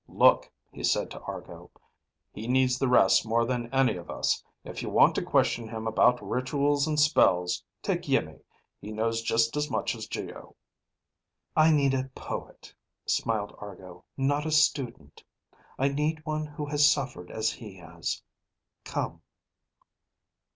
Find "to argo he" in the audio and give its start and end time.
1.11-2.47